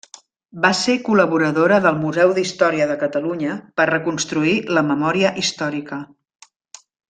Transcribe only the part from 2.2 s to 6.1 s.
d'Història de Catalunya per a reconstruir la memòria històrica.